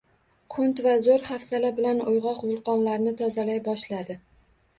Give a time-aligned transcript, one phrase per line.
[0.53, 4.19] Qunt va zo‘r hafsala bilan uyg‘oq vulqonlarni tozalay boshladi.